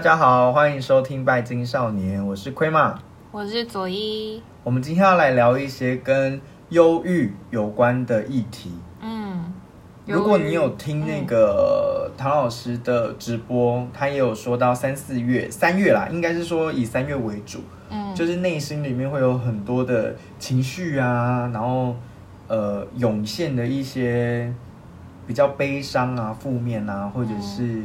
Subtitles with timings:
[0.00, 2.98] 大家好，欢迎收听拜金少年，我是亏玛，
[3.30, 4.42] 我是佐伊。
[4.64, 8.72] 我们今天要来聊一些跟忧郁有关的议题。
[9.02, 9.52] 嗯，
[10.06, 17.58] 如果你有听那个唐老师的直播，他也有说到三四月，三月啦，应该是说以三月为主。
[17.90, 21.94] 嗯，就是内心里面会有很多的情绪啊，然后
[22.48, 24.50] 呃涌现的一些
[25.26, 27.84] 比较悲伤啊、负面啊，或者是。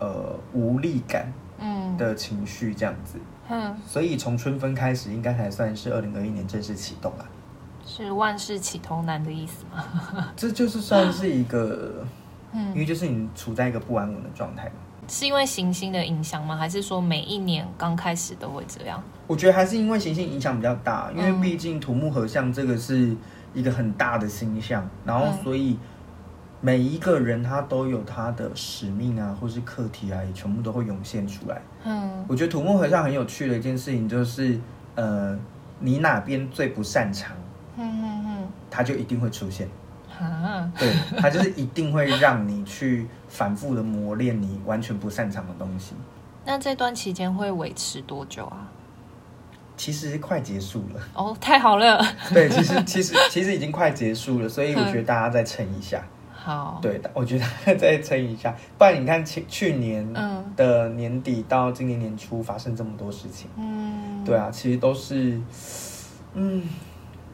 [0.00, 1.32] 呃，无力感，
[1.66, 3.18] 嗯，的情绪这样子，
[3.48, 7.24] 嗯，所以从春分开始，应该才算是二零二一年正式启动了。
[7.86, 10.28] 是万事起头难的意思吗？
[10.36, 12.04] 这就是算是一个，
[12.52, 14.72] 嗯，因为就是你处在一个不安稳的状态嘛。
[15.08, 16.54] 是因为行星的影响吗？
[16.54, 19.02] 还是说每一年刚开始都会这样？
[19.26, 23.16] 我觉得还是因为行星影响比较大，因为毕竟土木合相这个是
[23.54, 25.78] 一个很大的星象，然后所以。
[26.64, 31.60] 每一个人他都有他的使命啊，或是课题啊，也全部都会涌现出来。
[31.84, 34.58] 嗯，我觉得土木和尚很有趣的一件事情就是，
[34.94, 35.38] 呃，
[35.78, 37.36] 你哪边最不擅长，
[37.76, 39.68] 嗯嗯嗯，他就一定会出现。
[40.18, 45.94] 啊，对，他就是一定会让你去反复的磨练你完全不擅长的东西。
[46.46, 48.70] 那这段期间会维持多久啊？
[49.76, 51.00] 其实快结束了。
[51.12, 52.02] 哦，太好了。
[52.32, 56.02] 对，其实 其实其实已经快结束了，所以我觉得大家再撑一下。
[56.44, 60.06] 好，对的，我觉得 再撑一下，不然你看去去年
[60.54, 65.40] 的年底到今年年初发生这么多事情，嗯，对啊，其实都是，
[66.34, 66.62] 嗯，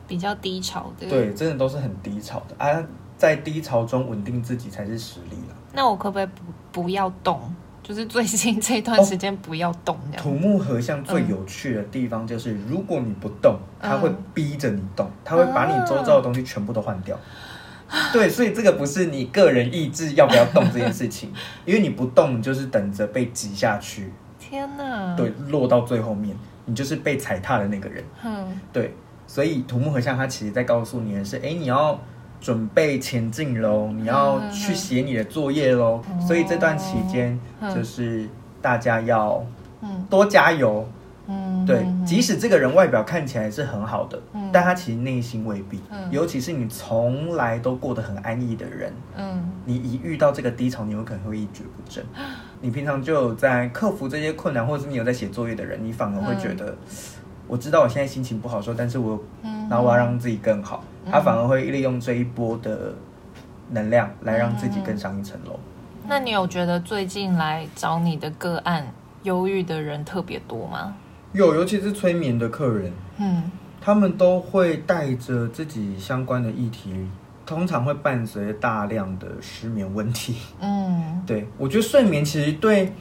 [0.06, 2.80] 比较低潮的，对，真的都是很低潮的啊，
[3.16, 5.56] 在低潮中稳定自己才是实力了。
[5.72, 6.26] 那我可不可以
[6.72, 7.40] 不不要动？
[7.82, 9.96] 就是最近 这段时间不要动。
[10.16, 17.18] 土木合相最有趣的地方就是，如果你不动，它会逼着你动，它会把你周遭的东西全部都换掉。
[18.12, 21.32] 对，所以这个不是你个人意志要不要动这件事情，
[21.64, 24.12] 因为你不动，你就是等着被挤下去。
[24.38, 25.14] 天哪！
[25.16, 28.04] 对，落到最后面，你就是被踩踏的那个人。
[28.24, 28.94] 嗯，对，
[29.26, 32.00] 所以土木合相它其实在告诉你的是，哎，你要
[32.40, 36.02] 准备前进喽，你要去写你的作业喽。
[36.10, 37.38] 嗯，所以这段期间
[37.74, 38.28] 就是
[38.62, 39.44] 大家要
[40.08, 40.88] 多加油。
[40.88, 40.99] 嗯，
[41.66, 45.80] 对，即使这个人外表看起来是很好的，嗯，但他其实内心未必。
[45.90, 52.04] 嗯，尤其是你从来都过得很安逸的人，嗯，你一遇到这个低潮，你有可能会一蹶不振。
[52.60, 56.76] 你平常就有在克服这些困难，或者是你有在写作业的人，你反而会觉得，
[57.46, 62.94] 我知道我现在心情不好受，但是我，然后我要让自己更好，他反而会利用这一波的
[63.70, 65.58] 能量来让自己更上一层楼。
[66.08, 68.92] 那你有觉得最近来找你的个案
[69.22, 70.96] 忧郁的人特别多吗？
[71.32, 76.92] 有，尤其是催眠的客人，嗯，他们都会带着自己相关的议题，
[77.46, 80.36] 通常会伴随大量的失眠问题。
[80.60, 82.92] 嗯， 对，我觉得睡眠其实对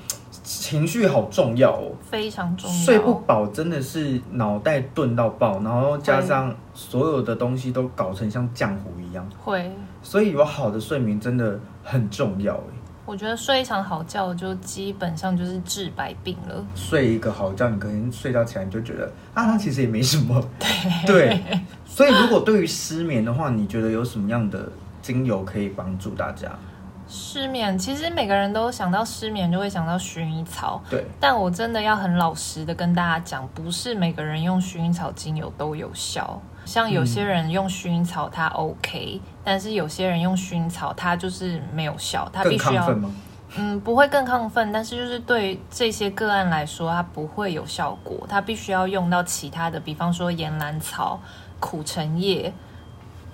[0.43, 2.77] 情绪好重要哦，非常重要。
[2.77, 9.71] 睡不饱真的是脑袋钝到爆，然后加上所有的东西都搞成像浆糊一样，会。
[10.01, 12.59] 所以有好的睡眠真的很重要。
[13.09, 16.63] 我觉得睡一场好觉，就基本上就是治百病了。
[16.75, 20.39] 睡一个好觉，你可能睡到起来你就觉得啊，那其实也没什么。
[21.07, 24.71] 对对，所以如果对于失眠的话，你觉得有什么样的
[25.01, 26.51] 精油可以帮助大家？
[27.07, 30.79] 失眠，其实每个人都想到失眠就会想到薰衣草。
[30.87, 36.39] 对，但我真的要很老实的跟大家讲，不是每个人用薰衣草精油都有效。
[36.69, 42.95] 像有些人用薰衣草，它 OK，嗯，但是有些人用薰衣草，它就是没有效，它必须要，
[43.57, 51.19] 嗯，不会更亢奋，但是就是对这些个案来说，它不会有效果，它必须要用到其他的，比方说岩兰草、
[51.59, 52.53] 苦橙叶，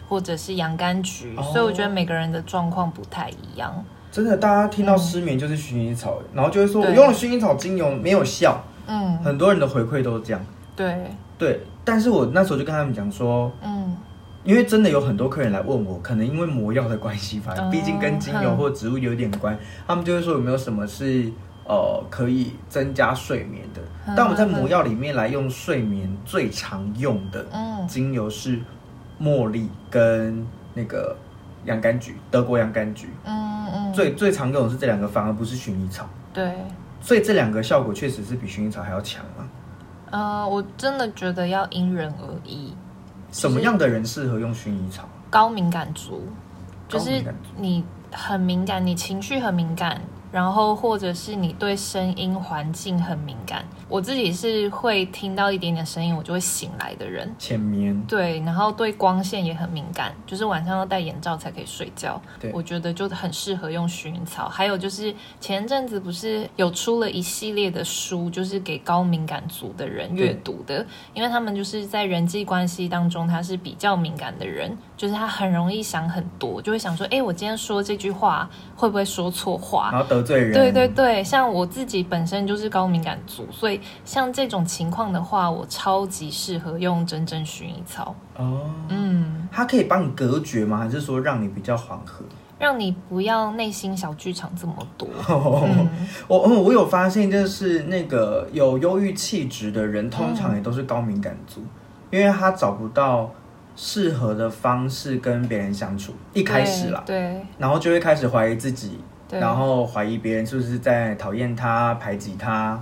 [0.07, 3.84] 或者是洋甘菊，哦，所以我觉得每个人的状况不太一样。
[4.13, 10.41] 真的，大家听到失眠就是薰衣草，嗯，然后就会说我用了薰衣草精油没有效，嗯，很多人的回馈都是这样，
[10.73, 10.96] 对。
[11.38, 13.96] 对，但是我那时候就跟他们讲说，嗯，
[14.43, 21.32] 因为真的有很多客人来问我，可能因为魔药的关系吧，毕竟跟精油或植物有点关，他们就会说有没有什么是
[21.66, 23.82] 呃可以增加睡眠的？
[24.17, 27.46] 但我们在魔药里面来用睡眠最常用的
[27.88, 28.59] 精油是
[29.22, 31.16] 茉莉跟那个
[31.66, 36.09] 洋甘菊，德国洋甘菊，嗯嗯，最最常用的是这两个，反而不是薰衣草。
[36.34, 36.52] 对，
[36.99, 39.44] 所以这两个效果确实是比薰衣草还要强啊。
[40.16, 42.73] 呃，我真的觉得要因人而异。
[43.34, 45.03] 什么样的人适合用薰衣草？
[45.29, 46.22] 高敏感族，
[46.88, 47.22] 就是
[47.58, 47.84] 你
[48.14, 50.00] 很敏感，你情绪很敏感，
[50.35, 53.64] 然后或者是你对声音环境很敏感。
[53.87, 57.34] 我自己是会听到一点点声音，我就会醒来的人。
[57.40, 57.97] 浅眠。
[58.05, 62.22] 对，然后对光线也很敏感，就是晚上要戴眼罩才可以睡觉。
[62.37, 64.49] 对，我觉得就很适合用薰衣草。
[64.49, 80.53] 还有就是前阵子不是有出了一系列的书，就是给高敏感族的人阅读的，因为他们就是在人际关系当中他是比较敏感的人，就是他很容易想很多，就会想说，哎，我今天说这句话会不会说错话，然后得罪人。
[80.53, 83.79] 对对对，像我自己本身就是高敏感族，所以。
[84.03, 88.61] 像这种情况的话，我超级适合用真正薰衣草哦。
[88.87, 90.77] 嗯，它可以帮你隔绝吗？
[90.77, 92.23] 还是说让你比较缓和，
[92.57, 95.07] 让你不要内心小剧场这么多？
[95.27, 95.89] 哦嗯、
[96.27, 101.69] 我我有发现，就是那个有忧郁气质的人，通常也都是高敏感族，嗯、
[102.11, 103.29] 因为他找不到
[103.75, 112.81] 适合的方式跟别人相处，一开始啦，对，对然后就会开始怀疑自己，对然后怀疑别人是不是在讨厌他、排挤他。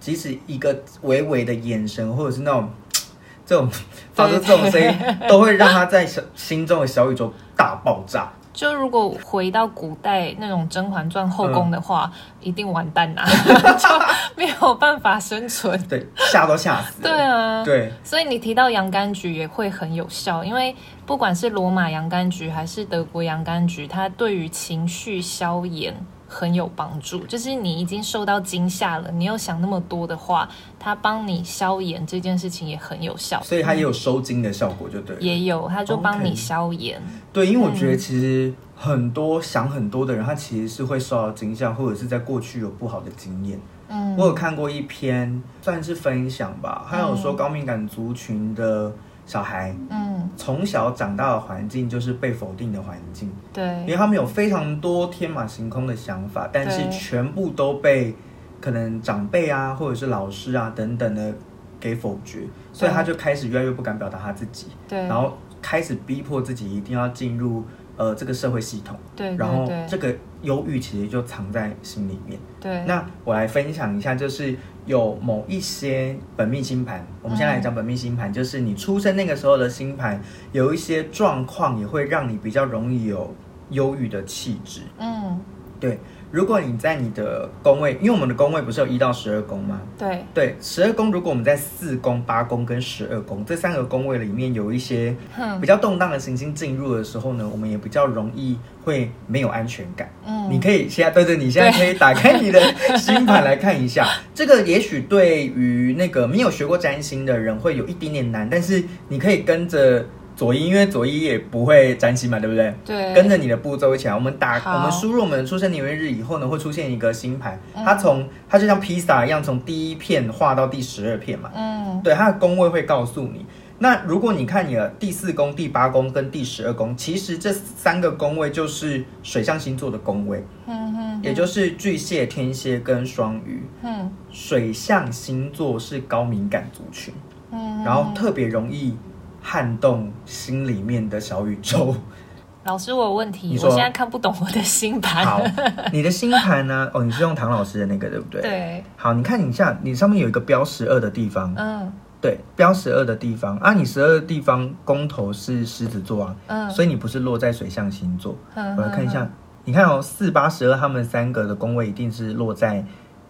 [0.00, 2.68] 即使一个微微的眼神，或者是那种
[3.46, 3.70] 这种
[4.12, 4.98] 发出这种声音，
[5.28, 8.32] 都会让他在小心中的小宇宙大爆炸。
[8.52, 13.22] 就如果回到古代那种《甄嬛传》后宫的话，嗯、一定完蛋呐，
[13.78, 13.88] 就
[14.36, 15.80] 没有办法生存。
[15.88, 17.02] 对，吓都吓死。
[17.02, 17.92] 对啊，对。
[18.04, 20.74] 所以你提到洋甘菊也会很有效，因为
[21.06, 25.94] 不管是罗马洋甘菊还是德国洋甘菊，它对于情绪消炎。
[26.32, 30.48] 很有帮助，就是你已经受到惊吓了，你又想那么多的话，
[30.78, 35.14] 它帮你消炎这件事情也很有效，所以它也有收惊的效果，就对。
[35.20, 36.98] 也有，它就帮你消炎。
[36.98, 37.34] Okay.
[37.34, 43.60] 对，因为我觉得其实很多想很多的人，他其实是会受到惊吓，或者是在过去有不好的经验。
[43.88, 48.90] 嗯，我有看过一篇算是分享吧，还有说高敏感族群的。
[49.32, 58.14] 小孩，嗯，从小长大的环境就是被否定的环境，对，因为他们有非常多天马行空的想法，但是全部都被
[58.60, 61.32] 可能长辈啊，或者是老师啊等等的
[61.80, 62.40] 给否决，
[62.74, 67.64] 所以他就开始越来越不敢表达他自己，对，然后开始逼迫自己一定要进入。
[67.96, 72.38] 呃，这个社会系统，对，对，对，然后这个忧郁其实就藏在心里面。
[72.60, 74.56] 对，那我来分享一下，就是
[74.86, 80.20] 有某一些本命星盘，我们先来讲本命星盘，嗯、就是你出生那个时候的星盘，
[80.52, 83.34] 有一些状况也会让你比较容易有
[83.70, 84.80] 忧郁的气质。
[84.98, 85.38] 嗯，
[85.78, 85.98] 对。
[86.32, 89.82] 如果你在你的宫位，因为我们的宫位不是有一到十二宫吗？
[89.98, 95.14] 对对，十二宫，如果我们在四宫、八宫跟十二宫这三个宫位里面有一些
[95.60, 100.10] 比较动荡的行星进入的时候呢，我们也比较容易会没有安全感。
[100.26, 102.58] 嗯，你可以现在对着你现在可以打开你的
[102.96, 110.02] 星盘来看一下， 这个也许对于那个没有学过占星的人会有一点点难，但是你可以跟着。
[110.34, 112.74] 佐伊，因为左一也不会占星嘛，对不对？
[112.84, 113.14] 对。
[113.14, 121.50] 跟着你的步骤一起来，我们打，我们输入我们的出生年月日以后呢，会出现一个星盘，嗯、它从它就像披萨一样，从第一片画到第十二片嘛。
[121.54, 122.00] 嗯。
[122.02, 123.44] 对，它的宫位会告诉你。
[123.78, 130.44] 那如果你看你的第四宫、第八宫跟第十二宫，其实这三个宫位就是水象星座的宫位。
[130.66, 131.20] 嗯哼。
[131.22, 133.62] 也就是巨蟹、天蝎跟双鱼。
[133.82, 134.10] 嗯。
[134.30, 137.12] 水象星座是高敏感族群。
[137.50, 137.84] 嗯。
[137.84, 138.96] 然后特别容易。
[139.42, 141.94] 撼动心里面的小宇宙。
[142.64, 145.26] 老师，我有问题，说我现在看不懂我的星盘。
[145.26, 145.42] 好，
[145.92, 146.88] 你的星盘呢？
[146.94, 148.40] 哦，你是用唐老师的那个，对不对？
[148.40, 148.84] 对。
[148.96, 151.52] 好，你看你下，你上面有一个标十二的地方。
[151.56, 151.92] 嗯。
[152.20, 156.36] 对，标十二的地方啊，你十二的地方宫头是狮子座啊。
[156.46, 156.70] 嗯。
[156.70, 158.36] 所以你不是落在水象星座。
[158.54, 158.76] 嗯。
[158.76, 159.28] 我来看一下，
[159.64, 162.84] 你看哦，四八十二，他们三个的宫位一定是落在，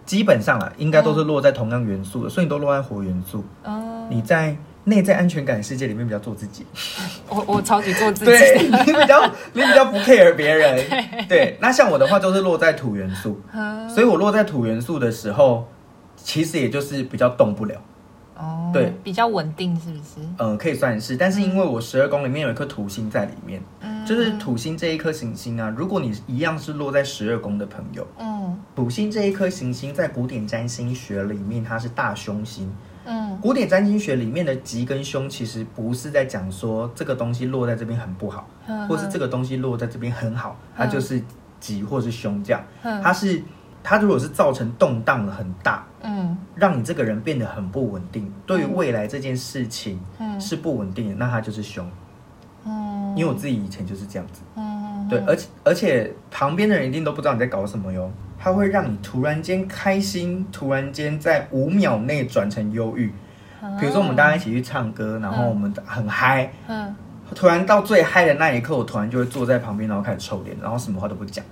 [0.05, 3.43] 基本上啊，应该都是落在同样元素的，所以你都落在火元素。
[3.65, 4.07] 哦。
[4.11, 4.55] 你在。
[4.85, 6.67] 内在安全感的世界里面比较做自己，
[7.29, 11.59] 我我超级做自己，对，你比较你比较不 care 别人，对，对。
[11.61, 15.69] 那像我的话都是落在土元素，嗯、所以我落在土元素的时候，
[16.17, 17.81] 其实也就是比较动不了，
[18.37, 20.21] 哦，对，比较稳定是不是？
[20.39, 32.69] 嗯、呃，可以算是，但是因为我十二宫里面有一颗土星在里面，嗯，就是土星这一颗行星啊，如果你一样是落在十二宫的朋友，嗯，土星这一颗行星在古典占星学里面它是大凶星。
[33.05, 38.49] 嗯，古典占星学里面的吉跟凶，其实不是在讲说这个东西落在这边很不好，
[38.89, 41.23] 或是这个东西落在这边很好，它就是
[41.59, 42.63] 吉或是凶这样。
[42.83, 43.43] 嗯它是
[43.83, 50.01] 它如果是造成动荡了很大，嗯，让你这个人变得很不稳定，嗯、对于未来这件事情
[50.39, 51.85] 是不稳定的，那它就是凶。
[52.65, 54.41] 嗯，因为我自己以前就是这样子。
[54.55, 58.09] 嗯，对，而且而且旁边的人一定都不知道你在搞什么哟。
[58.43, 63.13] 它会让你突然间开心，突然间在五秒内转成忧郁。
[63.79, 66.93] 比如说，我们大家一起去唱歌，然后我们很嗨，嗯，
[67.37, 71.45] 突然到最嗨的那一刻，我突然就会坐在旁边，然后开始臭脸，然后什么话都不讲。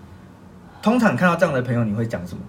[0.82, 2.42] 通常看到这样的朋友，你会讲什么？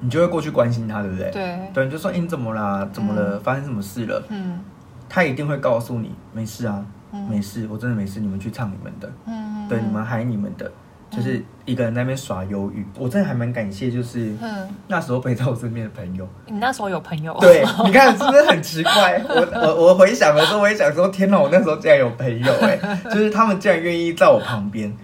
[0.00, 1.30] 你就会过去关心他，对不对？
[1.30, 2.86] 对，对，你就说：“欸，你怎么啦？
[2.92, 3.40] 怎么了？
[3.40, 4.60] 发生什么事了？”嗯，
[5.08, 6.84] 他一定会告诉你：“没事啊，
[7.30, 8.20] 没事，我真的没事。
[8.20, 10.70] 你们去唱你们的，嗯，对，你们嗨你们的。”
[11.14, 14.32] 就是一个人在那边耍忧郁，我真的还蛮感谢，就是
[14.88, 16.26] 那时候陪在我身边的朋友。
[16.46, 17.36] 你那时候有朋友？
[17.40, 19.22] 对，你看是不是很奇怪？
[19.28, 24.94] 我我我回想的时候，我也想说：天哪，我那时候竟然有朋友哎， 就是他们竟然愿意在我旁边。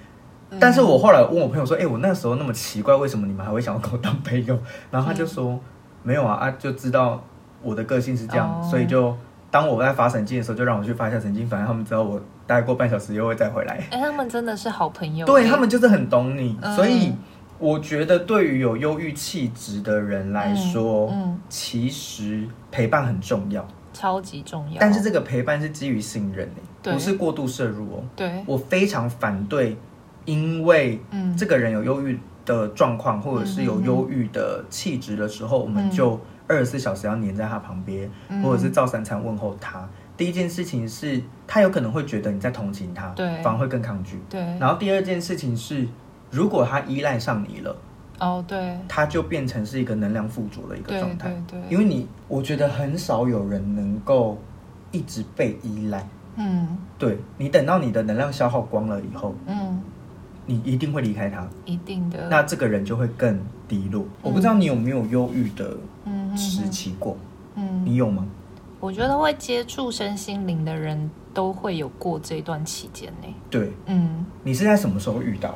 [0.59, 4.59] 但是我后来问我朋友说：哎，我那时候那么奇怪，为什么你们还会想要跟我当朋友？
[4.90, 5.59] 然后他就说：
[6.02, 7.23] 没有啊啊，就知道
[7.62, 9.17] 我的个性是这样，所以就。
[9.52, 13.75] 当我在发神经的时候，就让我去发一下神经，反正他们知道我大概过半小时又会再回来。
[13.92, 15.25] 哎、欸，他们真的是好朋友。
[15.25, 17.12] 对，他们就是很懂你，嗯、所以
[17.61, 24.78] 我觉得对于有忧郁气质的人来说，嗯，嗯其实陪伴很重要，超级重要。
[24.80, 26.50] 但是这个陪伴是基于信任，
[26.83, 28.02] 对不是过度摄入哦。
[28.16, 29.76] 对，我非常反对，
[30.25, 31.00] 因为
[31.38, 36.19] 这个人有忧郁的状况，或者是有忧郁的气质的时候，嗯、我们就。
[36.49, 39.88] 二十四小时要黏在他旁边，嗯、或者是照三餐问候他。
[40.21, 44.19] 第一件事情是他有可能会觉得你在同情他，对，反而会更抗拒。
[44.29, 44.39] 对。
[44.59, 45.89] 然后第二件事情是，
[46.31, 47.75] 如果他依赖上你了，
[48.19, 51.31] 哦，对，他就变成是一个能量附着的一个状态。
[51.49, 51.73] 对，对，对。
[51.73, 54.37] 因为你，我觉得很少有人能够
[54.93, 56.07] 一直被依赖。
[56.37, 56.77] 嗯。
[56.99, 59.81] 对，你等到你的能量消耗光了以后，嗯。
[60.45, 62.29] 你一定会离开他，一定的。
[62.29, 64.03] 那这个人就会更低落。
[64.03, 65.75] 嗯、我不知道你有没有忧郁的
[66.37, 67.17] 时期过？
[67.55, 68.27] 嗯，你有吗？
[68.81, 73.29] 我觉得会接触身心灵的人都会有过这段期间呢。
[73.51, 75.55] 对，嗯，你是在什么时候遇到？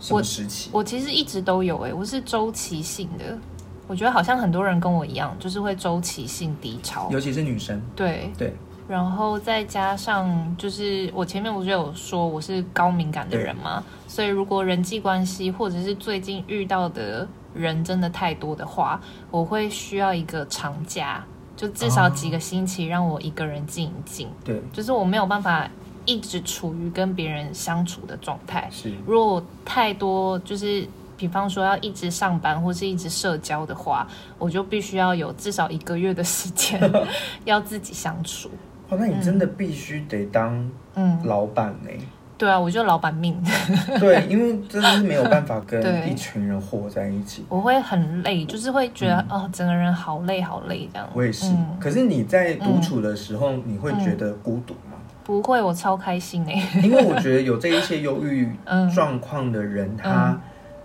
[0.00, 0.70] 什么时期？
[0.72, 3.38] 我，我其实一直都有哎，我是周期性的。
[3.86, 7.80] 我觉得好像很多人跟我一样，就是会周期性低潮，尤其是女生。
[7.94, 8.54] 对对。
[8.88, 13.82] 然后再加上，就是我前面不是有说我是高敏感的人吗？
[14.08, 19.00] 所以如果人际关系或者是最近遇到的人真的太多的话，
[19.30, 21.24] 我会需要一个长假，
[21.56, 24.28] 就至少几个星期让我一个人静一静。
[24.44, 25.68] 对，就是我没有办法
[26.04, 28.68] 一直处于跟别人相处的状态。
[28.70, 34.06] 是，如果太多，就是比方说要一直上班或是一直社交的话，
[34.38, 36.80] 我就必须要有至少一个月的时间
[37.44, 38.50] 要自己相处。
[38.88, 41.90] 哦，那你真的必须得当嗯老板呢？
[41.90, 42.00] 嗯
[42.42, 43.40] 对啊，我就老板命。
[44.00, 45.80] 对，因为真的是没有办法跟
[46.10, 47.46] 一群人活在一起。
[47.48, 51.08] 我会很累，就是会觉得、嗯、哦，整个人好累好累这样。
[51.14, 51.46] 我也是。
[51.46, 54.98] 嗯、可是你在独处的时候，嗯、你会觉得孤独吗？
[55.22, 56.68] 不会，我超开心哎。
[56.82, 58.50] 因为我觉得有这一些忧郁
[58.92, 60.40] 状况的人，嗯、他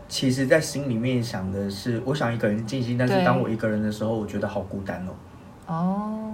[0.08, 5.74] 其实，在心里面想的是，我想一个人静心，但是当我一个人的时候，我觉得好孤单哦。
[5.74, 6.34] 哦，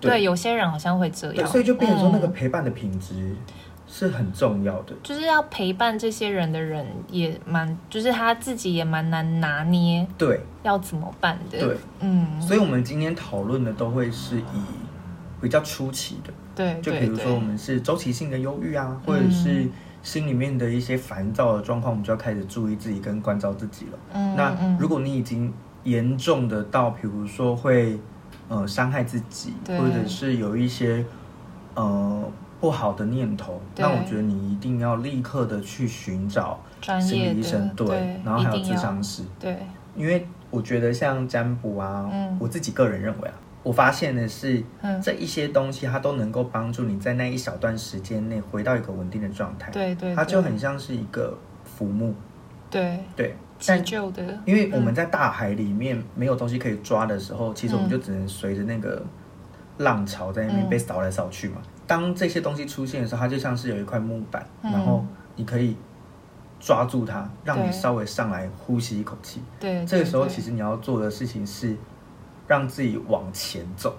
[0.00, 3.36] 对，对，有些人好像会这样，所以就变成说那个陪伴的品质。
[3.94, 11.60] 嗯是很重要的，就是要陪伴这些人的人也蛮，就是他自己也蛮难拿捏，对，要怎么办的？
[11.60, 14.42] 对，嗯，所以我们今天讨论的都会是以
[15.40, 19.68] 比较初期的，对，就比如说我们是周期性的忧郁啊，或者是
[20.02, 23.98] 心里面的一些烦躁的状况，我们就要开始注意自己跟关照自己了。
[24.14, 27.96] 嗯，那如果你已经严重的到，比如说会
[28.48, 31.04] 呃伤害自己，或者是有一些
[31.76, 32.28] 呃。
[32.64, 36.58] 不好的念头，那我觉得你一定要立刻的去寻找
[36.98, 39.58] 心理医生，对，对然后还有咨商师，对，
[39.94, 52.14] 因为我觉得像占卜啊，嗯、我自己个人认为啊，我发现的是，嗯、这一些东西它都能够帮助你在那一小段时间内回到一个稳定的状态，对，对对，它就很像是一个浮木，
[52.70, 59.04] 对对，急救的，因为我们在大海里面没有东西可以抓的时候，嗯、其实我们就只能随着那个
[59.76, 61.56] 浪潮在那边被扫来扫去嘛。
[61.58, 65.04] 嗯当这些东西出现的时候，它就像是有一块木板，嗯、然后
[65.36, 65.76] 你可以
[66.58, 69.42] 抓住它，让你稍微上来呼吸一口气。
[69.60, 71.76] 对，这个时候其实你要做的事情是
[72.46, 73.94] 让自己往前走。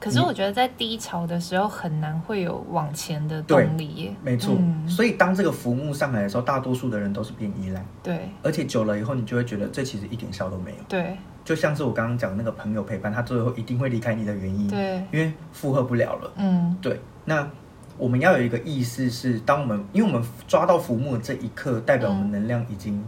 [0.00, 4.14] 可是我觉得在低潮的时候很难会有往前的动力耶。
[4.22, 7.84] 没错，嗯、所以当这个浮木上来的时候，大多数的人都是变依赖。
[8.02, 10.78] 对，而且久了以后，你就会觉得这其实一点效都没有。
[10.88, 11.18] 对。
[11.48, 17.00] 就像是我刚刚讲那个朋友陪伴，他最后一定会离开你的原因，对，因为负荷不了了，嗯，对。
[17.24, 17.48] 那
[17.96, 23.02] 我们要有一个意识是，当我们因为我们抓到浮木的这一刻，代表我们能量已经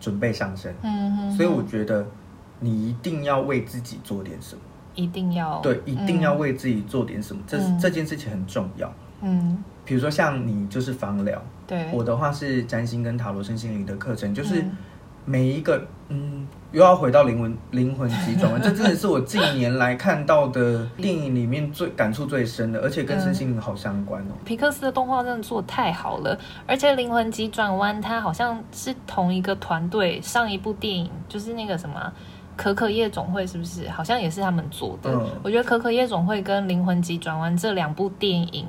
[0.00, 2.06] 准备上升，嗯哼，所以我觉得
[2.58, 4.62] 你一定要为自己做点什么，
[4.94, 9.62] 一定要，对，一定要为自己做点什么，这是这件事情很重要，嗯。
[9.84, 14.64] 比如说像你就是芳疗，对，我的话是占星跟塔罗身心灵的课程，就是。
[15.24, 24.34] 每一个，嗯，又要回到灵魂灵魂急转弯， 这真的是我近年来看到的 电影里面最感触最深的，而且跟身心灵好相关哦。
[24.44, 32.12] 皮克斯的动画真的做得太好了，而且灵魂急转弯它好像是同一个团队上一部电影，就是那个什么。
[32.56, 35.10] 可可夜总会是不是好像也是他们做的？
[35.12, 38.64] 嗯、我觉得可可夜总会跟灵魂急转弯这两部电影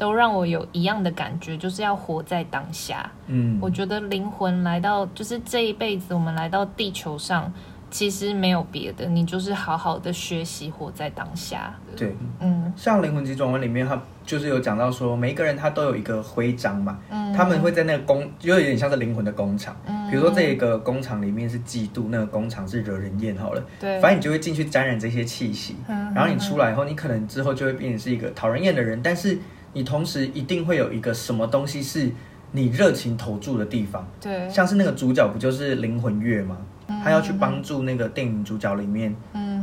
[0.00, 3.12] 都让我有一样的感觉，就是要活在当下。
[3.26, 7.52] 嗯，我觉得灵魂来到就是这一辈子，我们来到地球上。
[7.92, 11.74] 其实没有别的，你就是好好的学习，活在当下。
[11.96, 19.76] 对，嗯，像《灵魂急转弯》里面，他就是有讲到说，每一个人他都有一个徽章嘛，嗯，他们会在那个工，就有点像是灵魂的工厂。
[19.86, 29.36] 嗯，比如说这个工厂里面是嫉妒，那个工厂是惹人厌，好了，对，反正你就会进去沾染这些气息，嗯，然后你出来以后，你可能之后就会变成是一个讨人厌的人，但是
[29.72, 32.10] 你同时一定会有一个什么东西是
[32.52, 36.56] 你热情投注的地方，对，像是那个主角不就是灵魂乐吗？
[37.04, 39.14] 他要去帮助那个电影主角里面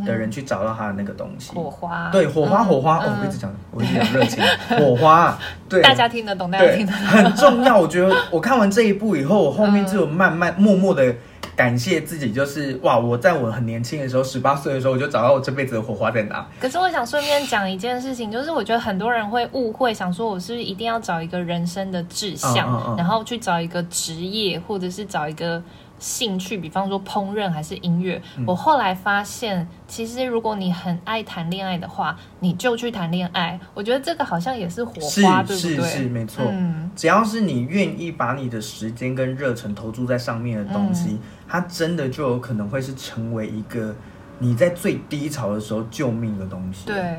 [0.06, 2.10] 的人去找到他的那个东西，火花。
[2.10, 3.00] 对，火花，火花。
[3.00, 5.38] 哦，我一直讲，我一直讲热情，火花。
[5.68, 7.78] 对，大家听得懂，大家听得懂，很重要。
[7.78, 11.14] 我觉得我看完这一部以后，我后面就有慢慢默默的
[11.58, 16.48] 感谢自己，就是哇，我在我很年轻的时候，十八岁的时候，我就找到我这辈子的火花在哪。
[16.60, 25.62] 可是我想顺便讲一件事情，就是我觉得很多人会误会，想说我是不是一定要找一个人生的志向，然后去找一个职业，或者是找一个。
[26.00, 28.22] 兴趣，比方说烹饪还是音乐。
[28.38, 33.60] 嗯、我后来发现，其实如果你很爱谈恋爱的话，你就去谈恋爱。
[33.74, 35.90] 我觉得这个好像也是火花，是对不对？
[35.90, 36.46] 是是没错。
[36.50, 43.96] 嗯、只要是你愿意把你的时间跟热忱投注在上面的东西，嗯、它真的就有可能会是成为一个
[44.40, 46.86] 你在最低潮的时候救命的东西。
[46.86, 47.18] 对。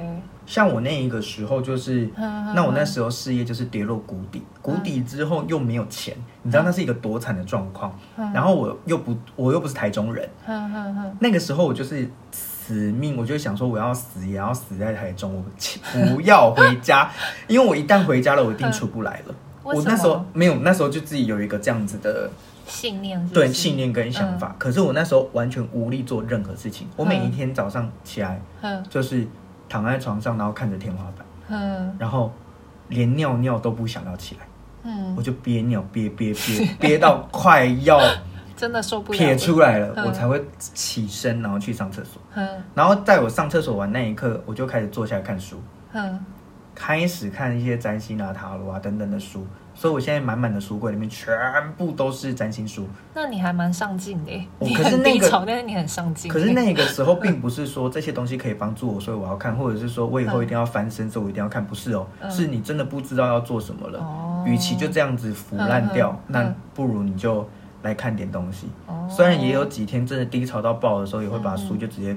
[0.49, 7.95] 像我那一个时候，就是那我那时候事业就是跌落谷底，谷底之后又没有钱，你知道那是一个多惨的状况。
[8.33, 10.26] 然后我又不，我又不是台中人，
[11.21, 17.11] 那个时候我就是死命，我就想说我要死也要死在台中，我不要回家，
[17.47, 19.35] 因为我一旦回家了，我一定出不来了。
[19.62, 22.31] 我那时候没有，那时候就自己有一个这样子的
[22.67, 24.57] 信念，对信念跟想法。
[24.59, 28.40] 可是我那时候完全无力做任何事情，我每一天早上起来，
[28.88, 29.26] 就是。
[29.68, 32.32] 躺在床上，然后看着天花板，嗯，然后
[32.88, 34.47] 连尿尿都不想要起来，
[34.84, 38.00] 嗯，我就憋尿憋憋憋 憋到快要
[38.56, 45.60] 真的受不了，撇出来了，我才会起身，然后去上厕所，嗯，然后在我上厕所完那一刻，我就开始坐下来看书，
[45.93, 46.19] 嗯，
[46.75, 49.47] 开始看一些占星啊、塔罗啊等等的书。
[49.78, 51.32] 所以，我现在满满的书柜里面全
[51.76, 52.84] 部都是占星书。
[53.14, 56.28] 那你还蛮上进的，可是那个，但是你很上进。
[56.28, 64.45] 可是那个时候， 并不是说这些东西可以帮助我，所以我要看，或者是说我以后一定要翻身，所以我一定要看，不是哦，是你真的不知道要做什么了。
[64.45, 67.49] 与其就这样子腐烂掉，那不如你就
[67.82, 68.67] 来看点东西。
[68.88, 72.17] 哦虽然也有几天真的低潮到爆的时候，也会把书就直接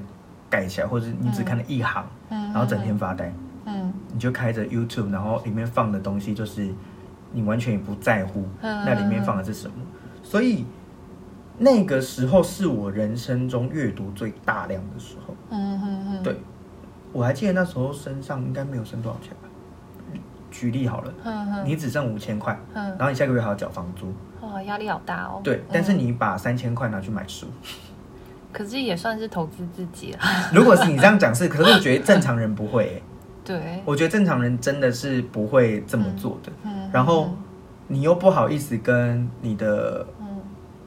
[0.49, 3.31] 盖起来，或者你只看了一行，然后整天发呆。
[3.65, 6.73] 嗯，你就开着 YouTube，然后里面放的东西就是。
[7.31, 9.73] 你完全也不在乎那里面放的是什么，
[10.23, 10.65] 所以
[11.57, 15.35] 那个时候是我人生中阅读最大量的时候。
[15.49, 16.37] 嗯哼哼，对，
[17.11, 19.49] 我还记得那时候身上应该没有剩多少钱吧？
[20.49, 21.13] 举例好了，
[21.65, 25.39] 你只剩五千块，然后你下个月还要缴房租，哇，压力好大哦。
[25.41, 27.47] 对，但是你把三千块拿去买书，
[28.51, 30.19] 可是也算是投资自己了。
[30.53, 33.03] 如果是你这样讲是，可是我觉得正常人不会欸。
[33.43, 36.51] 对，我觉得正常人真的是不会这么做的。
[36.63, 37.31] 嗯，然后
[37.87, 40.05] 你又不好意思跟你的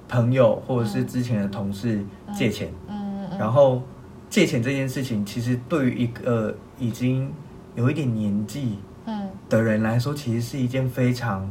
[0.08, 2.70] 朋友或者是之前的同事借钱。
[2.88, 3.82] 嗯，然后
[4.30, 7.32] 借钱这件事情，其实对于一个已经
[7.74, 11.48] 有一点年纪嗯的人来说，其实是一件非常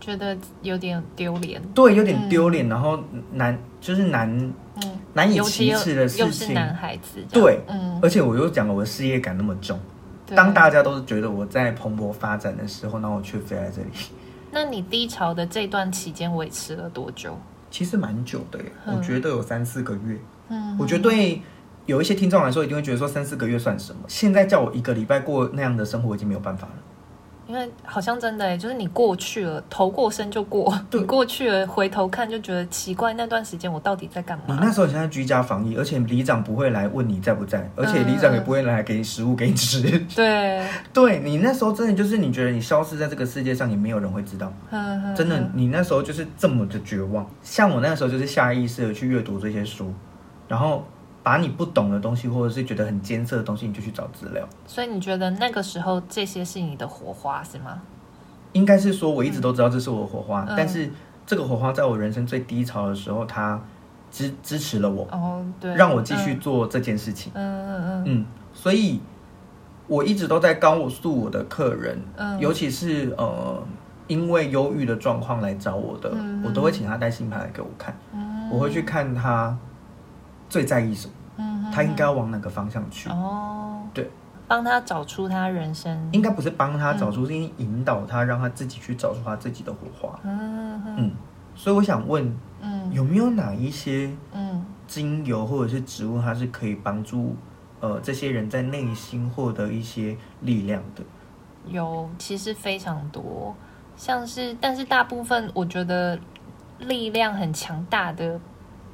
[0.00, 1.62] 觉得有点丢脸。
[1.74, 2.98] 对，有点丢脸，然后
[3.32, 4.52] 难就是难
[5.14, 6.26] 难以启齿的事情。
[6.26, 9.78] 又是男孩子，对，嗯，而且我又讲了我的事业感那么重。
[10.36, 13.88] 当大家都是觉得我在蓬勃发展的时候，那我却飞在这里。
[14.50, 17.38] 那你低潮的这段期间维持了多久？
[17.70, 20.18] 其实蛮久的耶，嗯、我觉得有三四个月。
[20.48, 21.42] 嗯，我觉得对
[21.84, 24.00] 有一些听众来说，一定会觉得说三四个月算什么？
[24.08, 26.74] 现在叫我一个礼拜过那样的生活，已经没有办法了。
[27.48, 30.78] 因为好像真的哎，就是你过去了，头过身就过。
[30.90, 34.54] 对你过去了，回头看就觉得奇怪，那段时间我到底在干嘛？
[34.54, 39.80] 你那时候现在居家防疫，而且里长不会来问你在不在，而且里长也不会来给你食物给你吃。
[39.88, 44.52] 嗯、对， 对你那时候真的就是你觉得你消失在这个世界上，也没有人会知道。
[44.70, 47.26] 嗯、真的，你那时候就是这么的绝望。
[47.42, 49.90] 像我那时候就是下意识的去阅读这些书，
[50.46, 50.86] 然后。
[51.28, 54.48] 把你不懂的东西，或者是觉得很艰涩的东西，你就去找资料。
[54.66, 57.82] 所以你觉得那个时候这些是你的火花，是吗？
[58.54, 60.90] 应该是说，我一直都知道这是我的火花，嗯、但是
[61.26, 63.60] 这个火花在我人生最低潮的时候，它
[64.10, 67.30] 支支持了我，哦，对，让我继续做这件事情。
[67.34, 68.02] 嗯嗯嗯。
[68.06, 68.98] 嗯，所以
[69.86, 73.62] 我一直都在告诉我的客人，嗯，尤其是呃，
[74.06, 79.54] 因为忧郁的状况来找我的，嗯、我都会请他带星盘来给我看，嗯，我会去看他
[80.48, 81.17] 最在意什么，嗯，
[81.72, 83.08] 他应该要往哪个方向去。
[83.08, 84.10] 哦，对，
[84.46, 90.18] 帮他找出他人生，应该不是帮他找出，嗯、是引导他，让他自己去找出他自己的火花。
[90.22, 90.82] 嗯。
[90.96, 91.12] 嗯，
[91.54, 94.64] 所以我想问，嗯，有没有哪一些嗯。
[94.88, 97.36] 精油或者是植物，它是可以帮助
[97.78, 101.02] 呃这些人在内心获得一些力量的？
[101.66, 103.54] 有，其实非常多，
[103.98, 106.18] 像是，但是大部分我觉得
[106.78, 108.40] 力量很强大的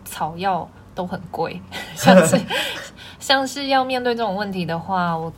[0.04, 1.60] 草药都很贵，
[1.94, 2.40] 像是
[3.20, 5.32] 像是要面对这种问题的话，我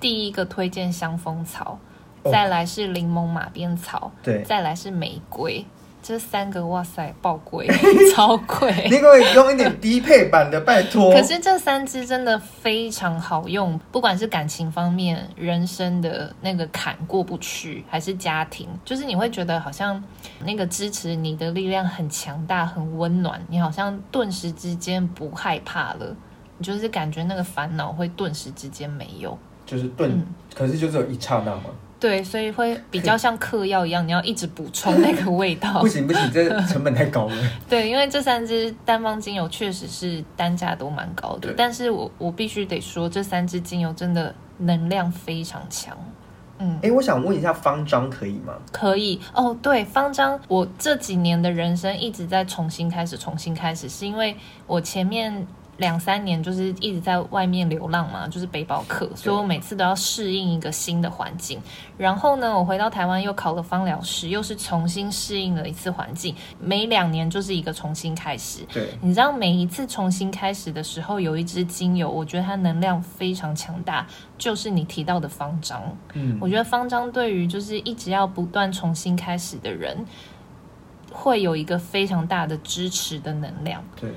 [0.00, 1.78] 第一个推荐香蜂草，
[2.24, 5.64] 再来是柠檬马鞭草，对，再来是玫瑰。
[6.00, 7.68] 这三个哇塞，爆贵，
[8.14, 8.88] 超贵！
[8.90, 11.12] 你可以用一点低配版的，拜托。
[11.12, 20.02] 可是这三支真的非常好用，不管是感情方面、人生的那个坎过不去，还是家庭，就是你会觉得好像
[20.44, 26.16] 那个支持你的力量很强大、很温暖，你好像顿时之间不害怕了，
[26.56, 31.64] 你就是感觉那个烦恼会顿时之间没有，就是顿，嗯、可是就只有一刹那吗？
[32.00, 35.78] 对，所以会比较像嗑药一样，你要一直补充那个味道。
[35.82, 37.34] 不行不行，这成本太高了。
[37.68, 45.96] 对，因为这三支单方精油确实是单价都蛮高的，但是我我必须得说，这三支精油真的能量非常强。
[46.58, 48.54] 嗯，哎，我想问一下，方章可以吗？
[48.70, 49.56] 可以哦。
[49.60, 55.46] 对，方章，我这几年的人生一直在重新开始，重新开始，是因为我前面。
[55.78, 61.60] 两三年就是一直在外面流浪嘛，就是背包客，所以我每次都要适应一个新的环境。
[61.96, 66.34] 然后呢，我回到台湾又考了芳疗师，又是重新适应了一次环境。
[66.60, 68.66] 每两年就是一个重新开始。
[68.72, 74.04] 对，你知道每一次重新开始的时候，有一支精油，我觉得它能量非常强大，
[74.36, 75.80] 就是你提到的方章。
[76.14, 80.04] 嗯，我觉得方章对于就是一直要不断重新开始的人，
[81.12, 83.84] 会有一个非常大的支持的能量。
[84.00, 84.10] 对。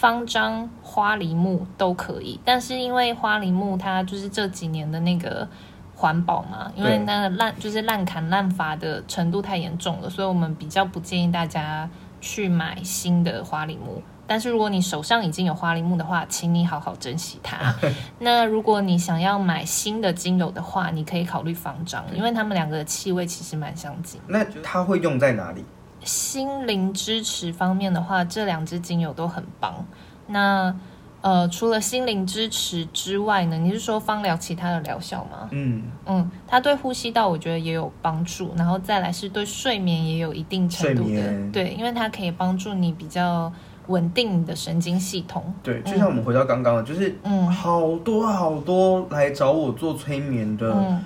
[0.00, 5.46] 方樟、花梨木都可以，但是因为花梨木它就是这几年的那个
[5.94, 11.86] 环保嘛，因为那个烂就是滥砍滥伐的程度太严重了，所以我们比较不建议大家
[12.18, 14.02] 去买新的花梨木。
[14.26, 17.74] 但是如果你手上已经有花梨木的话，请你好好珍惜它。
[18.20, 24.18] 那如果你想要买新的精油的话，你可以考虑方樟，因为它们两个的气味其实蛮相近。
[24.28, 25.62] 那它会用在哪里？
[26.04, 29.84] 心灵支持方面的话，这两支精油都很棒。
[30.26, 30.74] 那
[31.22, 35.48] 呃，除了心灵支持之外呢，你是说芳疗其他的疗效吗？
[35.50, 43.52] 嗯嗯，它对呼吸道我觉得也有帮助，然后再来是对睡眠也有一定程度的，对，因为它可以帮助你比较
[43.88, 45.52] 稳定你的神经系统。
[45.62, 50.98] 对，就像我们回到刚刚的，就是嗯，好多好多来找我做催眠的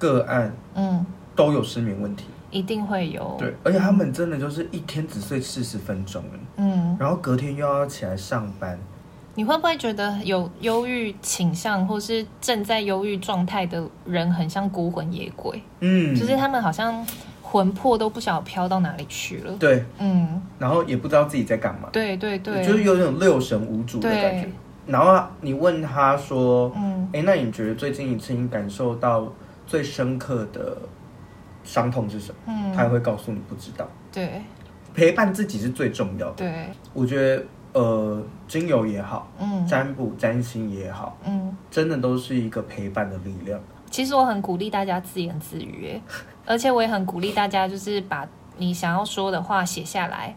[0.00, 2.24] 个案，嗯，都有失眠问题。
[2.50, 6.22] 一定会有，对，而且他们真的就是一天只睡四十分钟，
[6.56, 8.78] 嗯，然后隔天又要起来上班。
[9.36, 15.62] 你会不会觉得有忧郁倾向，或是正在忧郁状态的人，很像孤魂野鬼？
[15.78, 17.06] 嗯，就是他们好像
[17.40, 19.52] 魂魄都不晓得飘到哪里去了。
[19.58, 21.88] 对，嗯，然后也不知道自己在干嘛。
[21.92, 24.48] 对对对，就是有种六神无主的感觉。
[24.86, 29.32] 然后你问他说，嗯，哎，那你觉得最近一次你感受到
[29.66, 30.76] 最深刻的？
[31.70, 32.36] 伤痛是什么？
[32.48, 33.88] 嗯，他也会告诉你不知道。
[34.10, 34.42] 对，
[34.92, 36.34] 陪伴自己是最重要的。
[36.34, 43.60] 对，我觉得呃，精油也好，嗯，占卜、占星也好，嗯，真的都是一个陪伴的力量。
[43.88, 46.00] 其实我很鼓励大家自言自语，
[46.44, 50.34] 而且我也很鼓励大家，就是把你想要说的话写下来，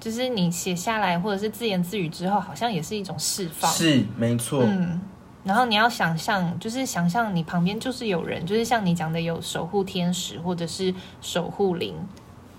[0.00, 3.70] 就是你写下来或者是自言自语之后，好像也是一种释放。
[3.70, 4.62] 是，没错。
[4.64, 4.98] 嗯。
[5.42, 11.94] 然后你要想象，就是想象你旁边就是有人，就是像你讲的有守护天使或者是守护灵，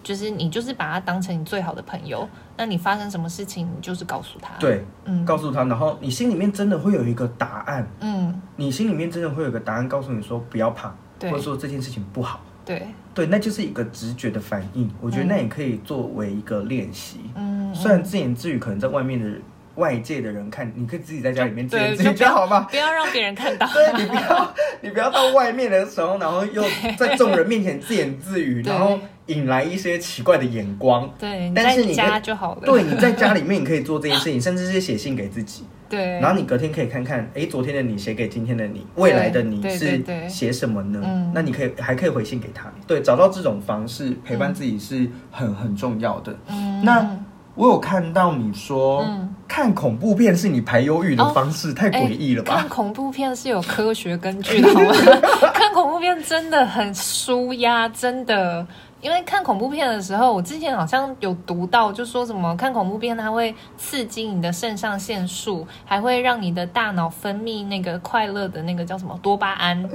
[0.04, 2.28] 就是你就是把他当成你最好的朋友。
[2.58, 14.90] 那你发生什么事情，你就是告诉他，对，嗯，告诉他，然后你心里面真的会有一个答案，嗯，你心里面真的会有一个答案，告诉你说不要怕，对，或者说这件事情不好，对，对，那就是一个直觉的反应。
[15.00, 19.40] 我觉得那也可以作为一个练习，嗯，虽然自言自语可能在外面的人。
[19.76, 22.68] 外界的人看，你可以自己在家里面自己比较好吗？
[22.70, 23.68] 不要让别人看到。
[23.74, 26.64] 对，你不要，你不要到外面的时候，然后又
[26.98, 31.10] 在众人面前自言自语，然后引来一些奇怪的眼光。
[31.18, 32.62] 对，但是你在家就好了。
[32.66, 35.64] 对，你在家里面你可以做这件事情，甚至是写信给自己。
[35.90, 36.20] 对。
[36.20, 41.32] 然后你隔天可以看看，哎，昨天的你写给今天的你，未来的你是写什么呢？
[41.34, 42.72] 那你可以还可以回信给他。
[42.86, 46.38] 对，找到这种方式陪伴自己是很很重要的。
[46.48, 46.84] 嗯。
[46.84, 47.18] 那。
[47.56, 52.56] 我有看到你说，嗯，看恐怖片是你排忧郁的方式，哦、太诡异了吧？
[52.58, 54.94] 看恐怖片是有科学根据的，好吗？
[55.54, 58.66] 看恐怖片真的很舒压，真的。
[59.02, 69.90] 因为看恐怖片的时候，我之前好像有读到，就说什么看恐怖片它会刺激你的肾上腺素，还会让你的大脑分泌那个快乐的那个叫什么多巴胺，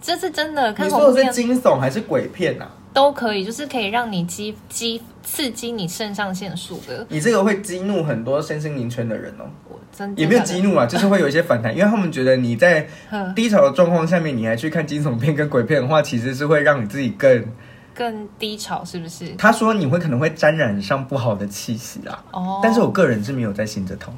[0.00, 0.70] 这是真的。
[0.74, 2.70] 看恐怖片是惊悚还是鬼片啊？
[2.92, 7.06] 都可以，就是可以让你激激刺激你肾上腺素的。
[7.08, 9.44] 你这个会激怒很多身心灵圈的人哦。
[9.68, 12.86] 我真的也没有激怒啊，就是会有一些反弹， 因为他们觉得你在
[13.34, 17.44] 低潮的状况下面，你还去看惊悚片跟鬼片的话，其实是会让你自己更。
[17.92, 19.28] 更低潮是不是？
[19.36, 22.24] 他说你会可能会沾染上不好的气息啊。
[22.32, 24.12] 哦，但是我个人是没有在信这套。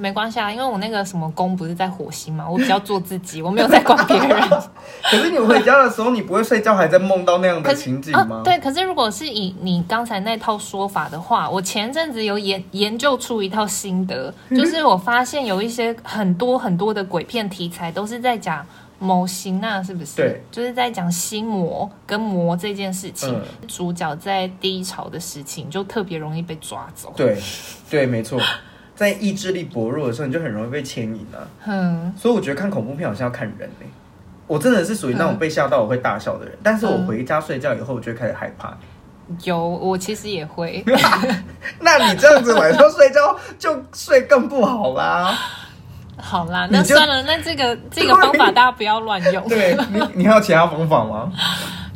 [0.00, 4.40] 没关系啊，因为我那个什么宫不是在火星嘛，我比较做自己，我没有在管别人。
[5.04, 8.40] 可是你回家的时候，你不会睡觉还在梦到那样的情景吗？
[8.40, 8.42] 哦？
[8.42, 18.66] 对，可是如果是以你刚才那套说法的话，我前阵子有研研究出一套心得，就是我发现有一些很多很多的鬼片题材都是在讲。
[19.02, 20.16] 某心啊，是不是？
[20.16, 23.34] 对，就是在讲心魔跟魔这件事情。
[23.34, 27.10] 嗯、主角在低潮的事情就特别容易被抓走。
[27.16, 27.40] 对，
[27.88, 28.38] 对，没错，
[29.00, 31.40] 在意志力薄弱的时候，你就很容易被牵引啊。
[31.64, 33.86] 嗯，所以我觉得看恐怖片好像要看人呢、欸。
[34.46, 38.76] 我真的是属于那种被吓到我会大笑的人，嗯、但是我回家睡觉以后，我就开始害怕。
[39.44, 40.84] 有，我其实也会。
[41.80, 45.34] 那你这样子晚上睡觉就睡更不好啦。
[46.18, 49.48] 好啦，那算了，那这个这个方法 大家不要乱用。
[49.48, 51.32] 对，你，你还有其他方法吗？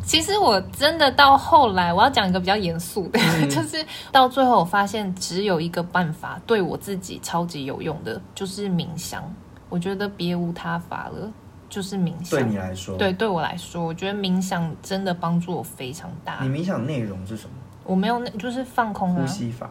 [0.05, 9.23] 其实我真的到后来，我要讲一个比较严肃的，嗯、 就是到最后我发现只有一个办法对我自己超级有用的，就是冥想。
[9.71, 11.33] 我觉得别无他法了，
[11.69, 12.39] 就是冥想。
[12.39, 16.39] 对你来说，对对我来说，我觉得冥想真的帮助我非常大。
[16.43, 17.57] 你冥想内容是什么？
[17.83, 19.69] 我没有，那就是放空啊，呼吸法。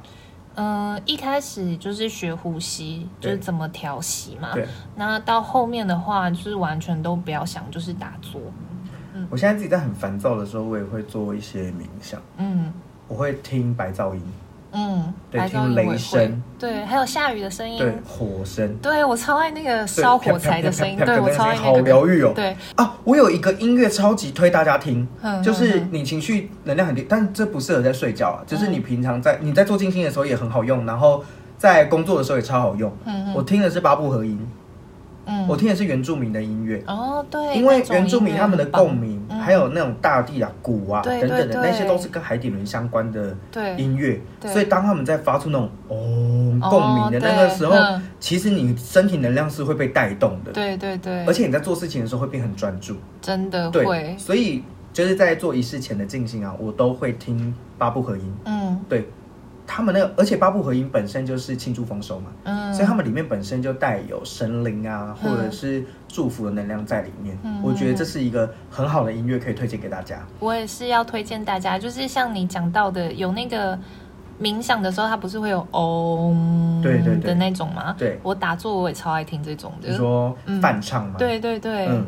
[0.56, 4.50] 嗯、呃，一开始就是学呼吸，就是怎么调息嘛。
[4.54, 4.68] 对。
[4.96, 8.42] 那到后面的话，就是完全都不要想，就是打坐。
[9.14, 9.28] 嗯。
[9.30, 12.20] 我现在自己在很烦躁的时候，我也会做一些冥想。
[12.38, 12.72] 嗯。
[13.08, 14.22] 我会听白噪音。
[14.76, 22.32] 嗯，对，听雷声，对，还有下雨的声音，对，火声，对，我超爱那个烧火柴的声音，对，我超爱那个，好疗愈哦。
[22.34, 25.08] 对啊，我有一个音乐超级推大家听，
[25.44, 31.24] 就是你情绪能量很低，但这不适合在睡觉啊，就是你平常在你在做静心的时候也很好用，然后
[31.56, 32.92] 在工作的时候也超好用。
[33.06, 34.40] 嗯我听的是八部合音。
[35.26, 36.84] 嗯，我听的是原住民的音乐。
[36.88, 43.36] 哦，对，因为原住民他们的共鸣，还有那种大地啊、鼓啊等等的那些，都是跟海底轮相关的
[43.78, 47.76] 音乐，所以当他们在发出那种哦共鸣的那个时候，
[48.20, 59.08] 其实你身体能量是会被带动的，对对对，而且你在做事情的时候会变很专注，真的会，所以就是在做仪式前的静心啊，我都会听八部合音，嗯，对。
[59.66, 67.38] 他们那个，而且八部合音本身就是庆祝丰收嘛，嗯，所以他们里面本身就带有神灵啊，或者是祝福的能量在里面。
[67.44, 70.20] 嗯，我觉得这是一个很好的音乐，可以推荐给大家。
[70.40, 73.80] 我也是要推荐大家，就是像你讲到的，有那个
[74.40, 77.96] 冥想的时候，它不是会有嗡，对对的那种吗？
[77.98, 79.90] 对，我打坐我也超爱听这种的。
[79.90, 81.16] 你说泛唱吗？
[81.18, 82.06] 对对对，嗯，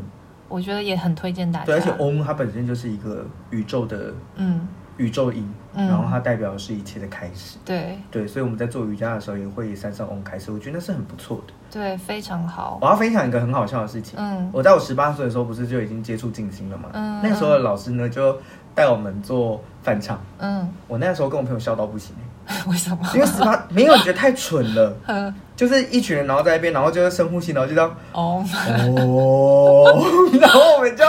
[0.50, 1.66] 我觉得也很推荐大家。
[1.66, 4.68] 对，而且嗡它本身就是一个宇宙的，嗯。
[4.98, 7.58] 宇宙音，然后它代表的是一切的开始。
[7.66, 11.54] 对对，所以我们在做瑜伽的时候也会以三声嗡开始，我觉得那是很不错的。
[11.72, 12.78] 对，非常好。
[12.82, 14.16] 我要分享一个很好笑的事情。
[14.18, 16.90] 嗯，我在我十八岁的时候，不是就已经接触静心了嘛？
[16.94, 18.38] 嗯，那个时候的老师呢，就
[18.74, 20.18] 带我们做梵唱。
[20.38, 22.16] 嗯，我那个时候跟我朋友笑到不行。
[22.68, 23.00] 为什么？
[23.16, 24.96] 因为十八没有觉得太蠢了。
[25.08, 27.90] 嗯，就是一群人，然后在那边，然后就是深呼吸，然后就这样。
[28.14, 28.46] 哦
[29.00, 30.06] 哦，
[30.40, 31.04] 然后我们就。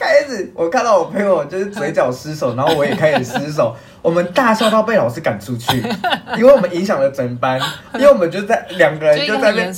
[0.00, 5.76] 开始，我看到我朋友 就是嘴角失手，然后我也开始失手， 我们大笑到被老师赶出去，
[6.38, 7.60] 因为我们影响了整班，
[7.94, 9.74] 因为我们就在两个人就在那边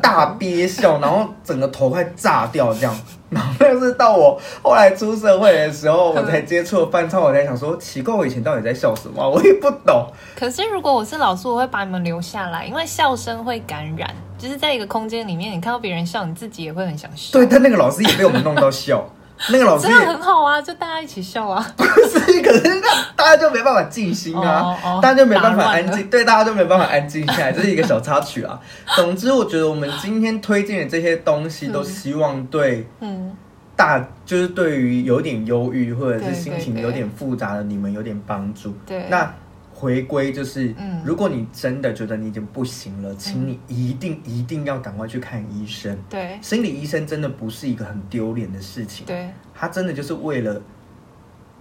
[0.00, 2.98] 大憋笑，然后整个头快炸掉这样。
[3.30, 9.28] 然后那是到我后来出社会的时候，我才接触了梵唱，我才想说，奇怪，我以前到底在笑什么？
[9.28, 10.06] 我也不懂。
[10.34, 17.38] 可是如果我是老师，我会把你们留下来，因为笑声会感染，就是在一个空间里面，你看到别人笑，你自己也会很想笑。
[17.38, 19.06] 对，但那个老师也被我们弄到笑。
[19.50, 21.64] 那个老师真的很好啊，就大家一起笑啊。
[21.76, 26.08] 不是，可是那大家就没办法静心啊，oh, oh, 大家就没办法安静。
[26.10, 28.60] 对，大家就没办法安静下来，这是一个小插曲啊。
[28.96, 33.36] 总之，我觉得我们今天推荐的这些东西，都希望对嗯
[33.76, 38.74] 大，就是对于有点忧郁或者是心情有点复杂的你们有点帮助。
[38.86, 39.32] 对，那。
[39.78, 45.96] 回归就是，如果你真的觉得你已经不行了，请你一定一定要赶快去看医生。
[46.10, 49.06] 对，心理医生真的不是一个很丢脸的事情。
[49.06, 50.60] 对，他真的就是为了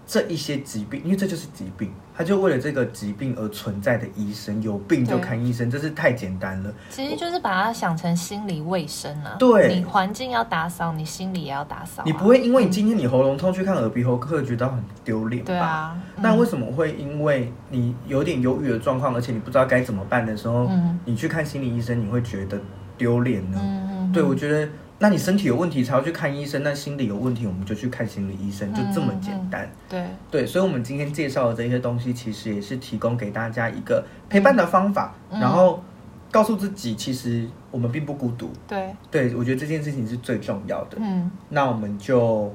[0.07, 6.73] 这一些疾病，因为这就是疾病，他就为了这个疾病而存在的医生，有病就看医生，这是太简单了。
[6.89, 9.35] 其实就是把它想成心理卫生啊。
[9.37, 12.05] 对，你环境要打扫，你心理也要打扫啊。
[12.07, 15.47] 你不会因为你今天你喉咙痛去看耳鼻喉科，觉得很丢脸吧？
[15.47, 15.95] 对啊。
[16.15, 22.59] 那为什么会因为你有点忧郁的状况，而且你不知道该怎么办的时候，嗯，你去看心理医生，你会觉得
[22.97, 23.59] 丢脸呢？
[23.61, 24.67] 嗯，对，我觉得。
[24.99, 29.63] 那你身体有问题才要去看医生，那心理有问题我们就去看心理医生，就这么简单。
[29.63, 35.83] 嗯嗯、对对，所以，我们今天介绍的这些东西，其实也是提供给大家一个陪伴的方法，嗯、然后
[36.31, 38.51] 告诉自己，其实我们并不孤独。
[38.67, 40.97] 对对，我觉得这件事情是最重要的。
[40.99, 42.51] 嗯，那我们就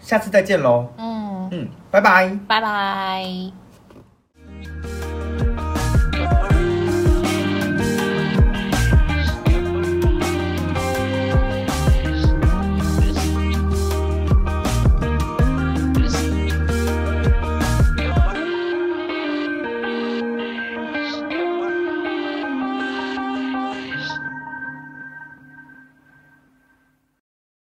[0.00, 0.88] 下次再见喽。
[0.96, 3.63] 嗯嗯，拜拜，拜拜。